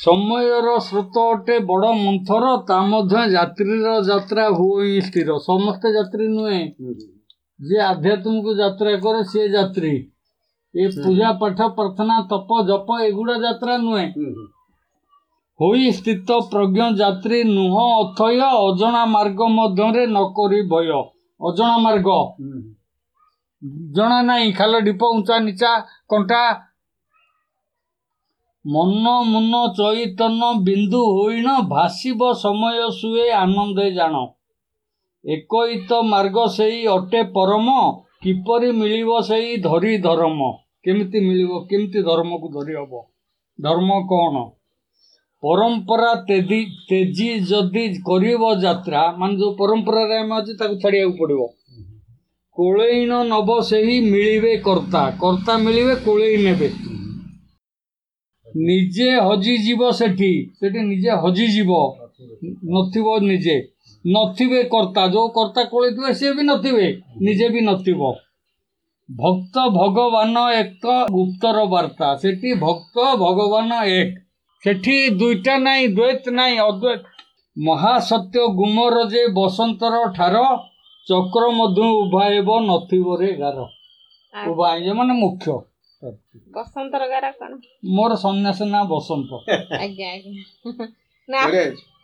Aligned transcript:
ସମୟର 0.00 0.74
ସ୍ରୋତ 0.80 1.22
ଅଟେ 1.30 1.56
ବଡ଼ 1.60 1.88
ମନ୍ଥର 1.94 2.52
ତା 2.68 2.76
ମଧ୍ୟ 2.82 3.24
ଯାତ୍ରୀର 3.32 3.96
ଯାତ୍ରା 4.08 4.44
ହୁଏ 4.50 5.00
ସ୍ଥିର। 5.00 5.38
ସମସ୍ତେ 5.38 5.92
ଯାତ୍ରୀ 5.92 6.28
ନୁହେଁ। 6.28 6.60
ଯିଏ 7.60 7.80
ଆଧ୍ୟାତ୍ମିକ 7.80 8.54
ଯାତ୍ରା 8.58 8.94
କରେ 8.96 9.24
ସିଏ 9.24 9.48
ଯାତ୍ରୀ। 9.48 9.92
ଏ 10.74 10.86
ପୂଜା 10.88 11.32
ପାଠ 11.32 11.68
ପ୍ରାର୍ଥନା 11.76 12.16
ତପ 12.30 12.62
ଜପ 12.66 12.88
ଏଗୁଡ଼ା 13.00 13.36
ଯାତ୍ରା 13.36 13.76
ନୁହେଁ। 13.76 14.06
ହୋଇ 15.60 15.92
ସ୍ଥିତ 15.92 16.38
ପ୍ରଜ୍ଞ 16.50 16.88
ଯାତ୍ରୀ 16.96 17.44
ନୁହଁ 17.44 17.84
ଅଥୟ 18.00 18.40
ଅଜଣା 18.40 19.02
ମାର୍ଗ 19.06 19.48
ମଧ୍ୟରେ 19.48 20.06
ନ 20.06 20.24
କରି 20.36 20.60
ଭୟ। 20.62 20.90
ଅଜଣା 21.40 21.76
ମାର୍ଗ। 21.78 22.08
ଜଣା 23.92 24.22
ନାହିଁ 24.22 24.52
ଖାଲ 24.52 24.80
ଢିପ 24.80 25.02
ଉଞ୍ଚା 25.04 25.36
ନିଚା 25.40 25.72
କଣ୍ଟା 26.08 26.42
ମନ 28.64 29.12
ମୁନ 29.26 29.58
ଚୈତନ 29.76 30.48
ବିନ୍ଦୁ 30.64 30.98
ହୋଇଣ 31.04 31.52
ଭାସିବ 31.68 32.32
ସମୟ 32.32 32.90
ସୁଏ 32.90 33.30
ଆନନ୍ଦେ 33.30 33.90
ଜାଣ। 33.90 34.20
ଏକଇତ 35.24 36.00
ମାର୍ଗ 36.02 36.46
ସେଇ 36.46 36.86
ଅଟେ 36.86 37.22
ପରମ 37.22 37.68
କିପରି 38.22 38.72
ମିଳିବ 38.72 39.20
ସେଇ 39.20 39.56
ଧରି 39.56 39.98
ଧର୍ମ? 39.98 40.50
କେମିତି 40.84 41.20
ମିଳିବ 41.20 41.52
କେମିତି 41.70 42.02
ଧର୍ମକୁ 42.02 42.48
ଧରି 42.48 42.74
ହବ? 42.74 42.92
ଧର୍ମ 43.60 43.90
କ'ଣ? 44.12 44.44
ପରମ୍ପରା 45.42 46.14
ତେଜି 46.28 46.60
ତେଜି 46.88 47.28
ଯଦି 47.40 47.84
କରିବ 48.06 48.42
ଯାତ୍ରା 48.54 49.02
ମାନେ 49.18 49.34
ଯୋଉ 49.36 49.52
ପରମ୍ପରାରେ 49.56 50.16
ଆମେ 50.18 50.34
ଅଛି 50.40 50.52
ତାକୁ 50.60 50.74
ଛାଡ଼ିବାକୁ 50.82 51.16
ପଡ଼ିବ। 51.18 51.40
କୋଳେଇନ 52.56 53.12
ନବ 53.22 53.60
ସେହି 53.62 53.96
ମିଳିବେ 54.10 54.56
କର୍ତ୍ତା 54.56 55.02
କର୍ତ୍ତା 55.20 55.58
ମିଳିବେ 55.58 55.94
କୋଳେଇ 56.04 56.36
ନେବେ। 56.44 56.89
ନିଜେ 58.60 59.08
ହଜିଯିବ 59.20 59.90
ସେଠି 59.96 60.30
ସେଠି 60.56 60.80
ନିଜେ 60.86 61.18
ହଜିଯିବ 61.22 61.82
ନଥିବ 62.70 63.18
ନିଜେ 63.22 63.56
ନଥିବେ 64.04 64.60
କର୍ତ୍ତା 64.72 65.02
ଯୋଉ 65.12 65.28
କର୍ତ୍ତା 65.36 65.62
କୋଳେଇଥିବେ 65.70 66.10
ସିଏ 66.18 66.32
ବି 66.36 66.42
ନଥିବେ 66.48 66.88
ନିଜେ 67.20 67.48
ବି 67.54 67.60
ନଥିବ 67.66 68.10
ଭକ୍ତ 69.08 69.62
ଭଗବାନ 69.74 70.42
ଏକ 70.56 70.96
ଗୁପ୍ତର 71.10 71.64
ବାର୍ତ୍ତା 71.70 72.08
ସେଠି 72.16 72.50
ଭକ୍ତ 72.60 73.06
ଭଗବାନ 73.22 73.80
ଏକ 73.92 74.10
ସେଠି 74.62 74.96
ଦୁଇଟା 75.16 75.54
ନାହିଁ 75.60 75.86
ଦ୍ୱୈତ 75.90 76.34
ନାହିଁ 76.34 76.58
ଅଦ୍ୱୈତ 76.60 77.02
ମହାସତ୍ୟ 77.56 78.42
ଗୁମର 78.56 79.04
ଯେ 79.08 79.22
ବସନ୍ତର 79.34 80.02
ଠାର 80.16 80.42
ଚକ୍ର 81.06 81.50
ମଧ୍ୟ 81.52 81.88
ଉଭା 81.96 82.24
ହେବ 82.26 82.58
ନଥିବରେ 82.64 83.30
ଗାର 83.38 83.58
ଉଭା 84.34 84.66
ହେଇଯିବ 84.68 84.94
ମାନେ 84.98 85.14
ମୁଖ୍ୟ 85.20 85.56
ବସନ୍ତର 86.02 87.06
ଗାରା 87.08 87.30
କଣ? 87.38 87.58
ମୋର 87.90 88.16
ସନ୍ନ୍ୟାସ 88.16 88.68
ନାଁ 88.70 88.82
ବସନ୍ତ। 88.92 89.40
ଆଜ୍ଞା 89.78 90.08
ଆଜ୍ଞା। 90.12 90.86
ନା 91.28 91.42
ବଢିଆ 91.44 91.62
ହେଇଛି। 91.62 91.84